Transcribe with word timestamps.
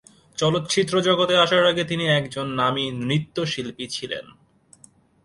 চলচ্চিত্র 0.37 1.01
জগতে 1.01 1.35
আসার 1.37 1.63
আগে 1.65 1.83
তিনি 1.83 2.05
একজন 2.09 2.47
নামী 2.51 2.85
নৃত্যশিল্পী 2.91 3.85
ছিলেন। 3.87 4.25